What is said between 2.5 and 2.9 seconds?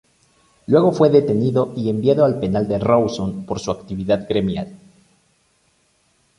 de